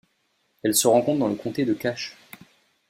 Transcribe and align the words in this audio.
Elle 0.63 0.73
se 0.73 0.87
rencontre 0.87 1.19
dans 1.19 1.27
le 1.27 1.35
comté 1.35 1.63
de 1.63 1.75
Cache. 1.75 2.17